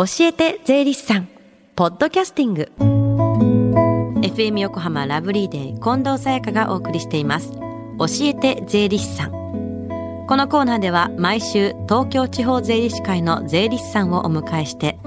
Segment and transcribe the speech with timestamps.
[0.00, 1.28] 教えて税理士さん。
[1.76, 2.72] ポッドキャスティング。
[4.22, 7.52] FM 横浜ラブリーデー近藤沙耶香がお送りしています。
[7.52, 9.30] 教えて税理士さん。
[10.26, 14.98] このコーナーでは毎週東京地方税理士会の税理士さんをお迎えして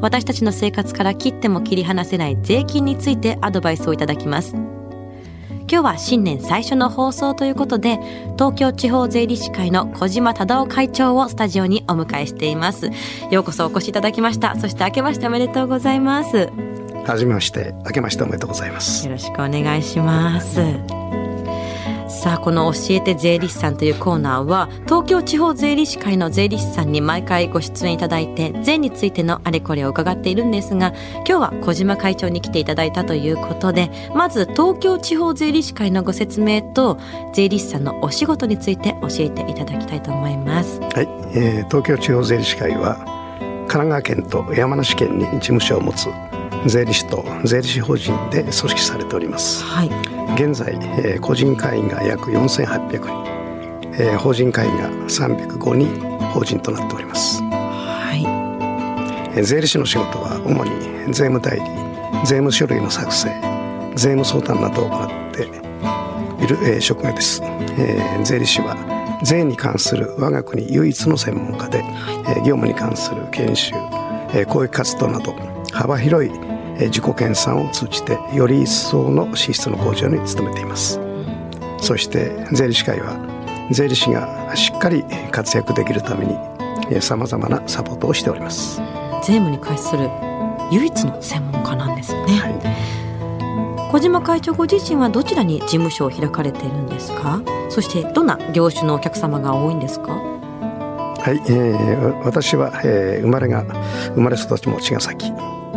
[0.00, 4.54] 私たちの生活から切っても切り離せない税金についてアドバイスをいただきます。
[5.70, 7.98] 今日は新年最初の放送ということで
[8.34, 12.90] 東京地方税理士会の小島忠夫会長をスタジオにお迎えしています。
[13.30, 14.56] ようこそお越しいただきました。
[14.56, 16.48] そして明けましておめでとうございます。
[17.04, 17.74] はじめまして。
[17.84, 19.04] 明けましておめでとうございます。
[19.06, 20.97] よろしくお願いします
[22.08, 36.98] さあこの教えて税理士さんというコーナーは東京地方税理士会の税理士さんに毎回ご出演いただいて税についてのあれこれを伺っているんですが今日は小島会長に来ていただいたということでまず東京地方税理士会のご説明と
[37.34, 40.80] 税理士さんのお仕事について教えていただきたいと思います。
[40.80, 42.96] はい、えー、東京地方税理士会は
[43.68, 46.08] 神奈川県と山梨県に事務所を持つ
[46.66, 53.28] 税理士と税理士法人で組織されております、はい、現在、えー、個人会員が約4800人、
[53.94, 58.22] えー、法人会員が305人法人となっております、はい。
[59.36, 60.70] えー、税理士の仕事は主に
[61.12, 61.64] 税務代理
[62.26, 63.28] 税務書類の作成
[63.94, 68.76] 税務相談などを行っている、えー、職業です、えー、税理士は
[69.24, 73.74] 税に関する我が国唯一の専門家で、えー、業務に関する研修、
[74.32, 75.34] えー、公益活動など
[75.72, 76.47] 幅広い
[76.78, 81.00] 自己研鑽を通じてより一層の資質の向上に努めています。
[81.80, 83.16] そして税理士会は
[83.70, 88.80] 税理士がしっかり活躍できるためにさまざまなサポートをしております。
[89.22, 90.08] 税務に関する
[90.70, 97.42] 唯一の専門家なんですね、はい、小島会長ご自身はどちらに事務所を開かれているんですか？
[97.68, 100.12] そしてどんな業種のお客様が多いんですか？
[100.12, 103.64] はい、えー、私は、えー、生まれが
[104.14, 105.32] 生まれ育ちも茅ヶ崎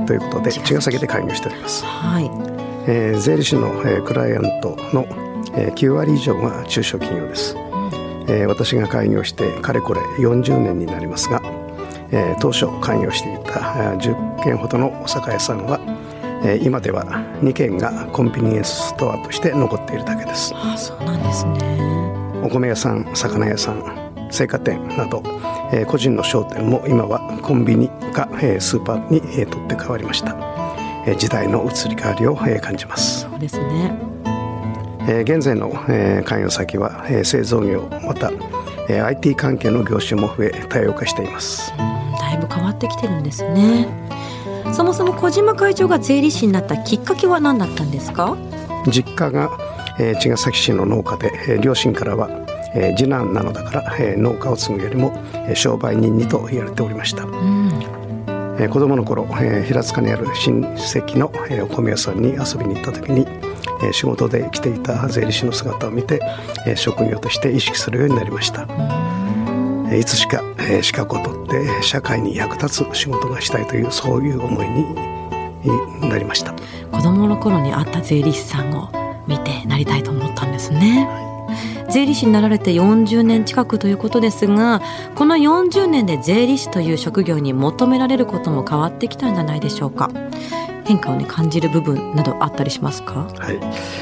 [0.05, 2.25] ということで茅ヶ崎で開業しております、はい。
[2.87, 5.05] えー、税理士の、えー、クライアントの、
[5.53, 7.61] えー、9割以上が中小企業です、うん、
[8.27, 11.41] えー、私が開業してかれこれ40年になりますが、
[12.11, 13.59] えー、当初開業していた
[13.99, 15.79] 10軒ほどのお酒屋さんは、
[16.43, 17.05] えー、今では
[17.41, 20.53] 2軒がコンビニエンスストアとして残っているだけです。
[20.55, 21.79] あそうなんですね。
[22.43, 23.83] お米屋さん魚屋さん
[24.31, 25.21] 青果店など
[25.73, 30.35] えー、個人の商店も今はコンビニか、えー、スーパーに、えー、取って変わりました、
[31.07, 33.21] えー、時代の移り変わりを、えー、感じます。
[33.21, 33.93] そうですね、
[35.07, 38.31] えー、現在の、えー、関与先は、えー、製造業また、
[38.89, 41.73] えー、IT 関係の業種も増え多様化しています。
[42.19, 43.87] だいぶ変わってきてるんですね。
[44.73, 48.37] そもそも小島会長が税理士になったきっかけは何だったんですか？
[48.87, 49.49] 実家が、
[49.99, 52.29] えー、茅ヶ崎市の農家で、えー、両親からは
[52.73, 57.69] えー、次男なのだから、えー、農家を継ぐよりも、えー、商売人にと言われておりました、うん、
[58.59, 63.27] えー、子供の頃、えー、平塚にある親戚の、えー、お米屋さんに遊びに行った時に、
[63.83, 66.21] えー、仕事で来ていた税理士の姿を見て、
[66.65, 76.55] えー、職業として意識するようになりました、うん、いつしか、えー、資格を取って社会に役立つ仕事がしたいというそういう思いになりました。
[76.91, 78.89] 子供の頃に会った税理士さんを
[79.27, 81.30] 見てなりたいと思ったんですね、はい
[81.89, 84.81] 税理士になられて40年近くということですが
[85.15, 90.09] この40年で税理士という職業に求められることも変わってきたんじゃないでしょうか。
[90.83, 93.59] 変化を、ね、感じる部分などあったりしますか、はい。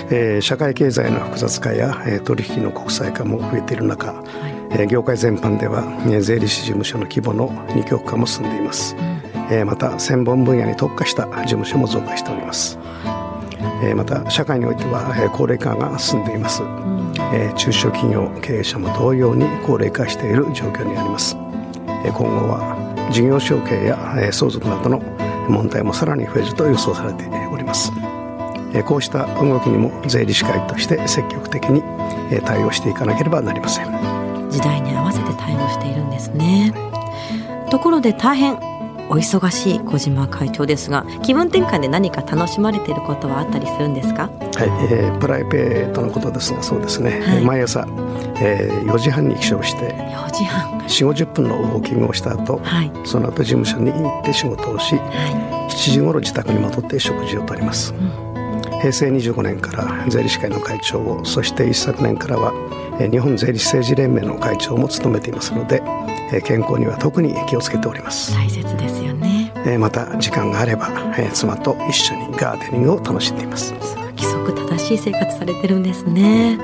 [0.10, 4.60] えー、社会経済の複雑化や、えー、取引の国際化も増えている中、はい。
[4.72, 9.22] えー、業界全般では、えー、税理士事務所の規模の二極化も進んでいます、うん、
[9.52, 12.78] えー、また専門分野に特化した事務所も増加しております、
[13.82, 17.14] えー、また社会においては、えー、高齢化が進んでいます、うん。
[17.34, 21.36] えー、中小企業経営者も同様に高齢化している状況にあります、
[22.06, 25.00] えー、今後は事業承継や、えー、相続などの
[25.50, 27.92] 問題もさらに増えると予想されております、
[28.74, 31.82] えー、こうした動きにも税理士会として積極的に、
[32.32, 34.50] えー、対応していかなければなりません。
[34.50, 36.74] 時代に合わせて対応しているんですね。
[37.70, 38.58] ところで大変
[39.10, 44.30] お忙しい小島会長ですが気分転換で何か楽しまれていることはあったりするんですか？
[44.56, 47.88] はい、えー、プライベートのことですがそうですね、はい、毎朝、
[48.40, 50.80] えー、4時半に起床して4時半。
[50.82, 62.54] 4 5 0分のウォーキングをした後、はい、その後事務所に行って仕事をし、はい、7時頃自宅に戻って食事をとります、うん、平成25年から税理士会の会長をそして一昨年からは
[63.12, 65.82] 日本税理士政治連盟の会長も務めていますので
[66.44, 68.34] 健康には特に気をつけております。
[68.34, 69.52] 大切ですよね。
[69.80, 70.90] また時間があれば
[71.34, 73.74] 妻と一緒にガーデニングを楽しんでいます。
[74.18, 76.58] 規則正しい生活されてるんですね。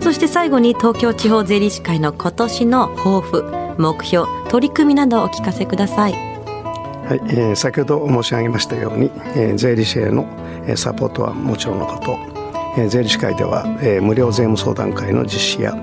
[0.00, 3.44] そして最後に東京地方税理士会の今年の抱負
[3.78, 6.12] 目標取り組みなどお聞かせください。
[6.12, 10.26] はい、えー、先ほど申し上げましたように、えー、税理士への
[10.76, 12.18] サポートはもちろんのこと、
[12.76, 15.74] えー、税理士会では、えー、無料税務相談会の実施や、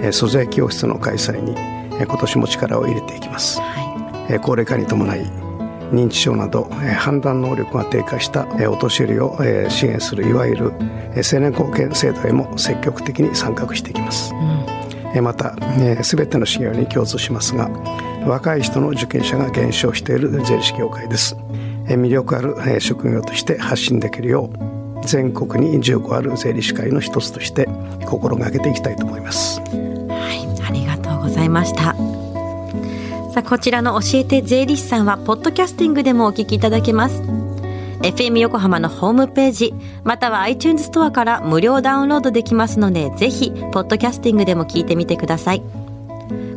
[0.00, 3.80] えー、租税教室の開催に、えー、今年も力を入れていきます、は
[4.28, 4.32] い。
[4.34, 5.20] えー、高齢化に伴い
[5.92, 10.72] 認知症など、えー、判断能力が低下した、えー、お年寄りを、えー、支援するいわゆる、
[11.14, 15.24] えー、青年後見制度へも積極的に参画していきます、うん。
[15.24, 17.68] また、えー、全ての事業に共通しますが
[18.26, 21.36] 若い人の受験者が減少している税理士業界です、
[21.86, 27.68] えー、魅力ある、えー、職業として発信できるよう全国に10個ある税理士会の一つとして
[28.06, 29.60] 心がけていきたいと思います
[31.24, 31.94] ございました
[33.32, 37.22] さあこちらの教えて税理士さんはポッドキャスティングでもお聞きいただけます
[38.04, 45.62] FM 横浜のホームページ、または iTunes ストアから無料ダウンロードできますので、ぜひ、ポッドキャスティングでも聞いてみてください。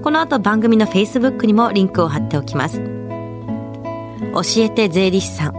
[0.03, 2.79] この後番組の Facebook にもリンクを貼っておきます。
[2.79, 5.53] 教えて税理士さん。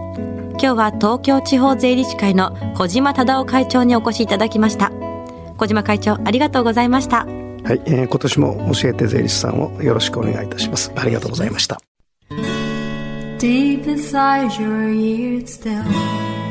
[0.51, 4.91] 今日は東京地方税理士会の小島忠夫会長にお越しいただきました。
[5.57, 7.25] 小島会長、ありがとうございました。
[7.63, 10.91] はい、えー、今年も教えて税理士さんをよろしくお願いいたします。
[10.95, 11.79] ありがとうございました。
[13.39, 15.81] Deep inside your ear still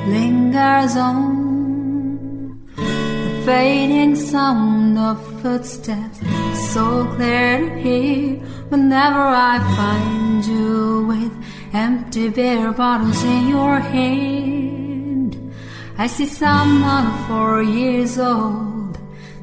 [0.09, 6.21] lingers on the fading sound of footsteps,
[6.73, 8.41] so clear to hear
[8.71, 11.33] whenever I find you with
[11.75, 15.37] empty beer bottles in your hand.
[15.99, 18.78] I see someone four years old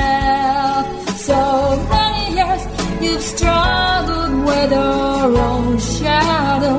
[0.00, 1.18] yourself.
[1.28, 1.40] So
[1.94, 2.62] many years
[3.02, 6.78] you've struggled with your own shadow.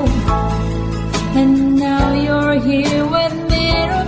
[1.39, 3.67] And now you're here with me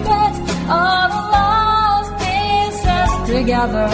[0.10, 0.34] put
[0.78, 3.90] all the lost pieces together.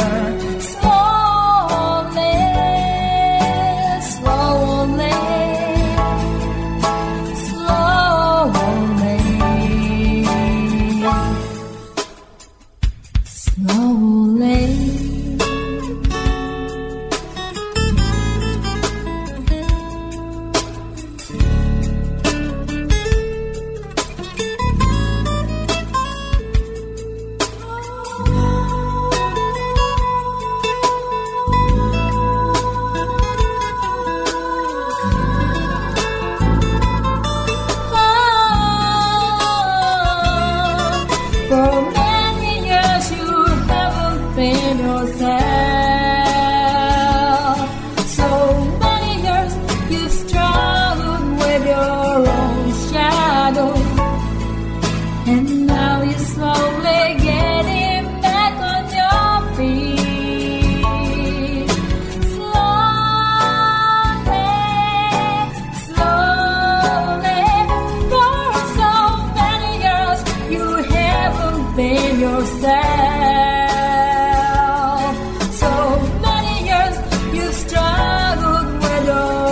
[41.49, 41.98] from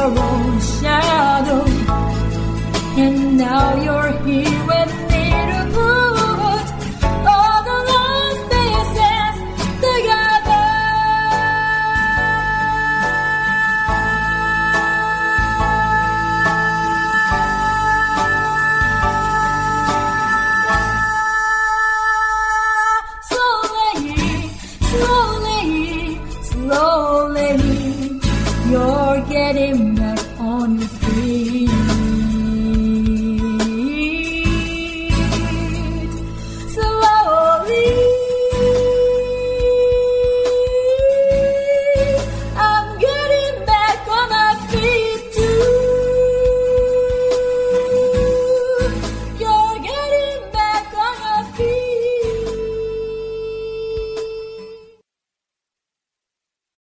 [0.09, 1.16] 梦想。